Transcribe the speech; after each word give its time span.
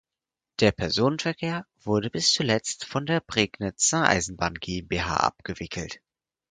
Der 0.61 0.71
Personenverkehr 0.71 1.63
wurde 1.83 2.09
bis 2.09 2.33
zuletzt 2.33 2.85
von 2.85 3.05
der 3.05 3.19
Prignitzer 3.19 4.01
Eisenbahn 4.03 4.55
GmbH 4.55 5.17
abgewickelt. 5.17 6.01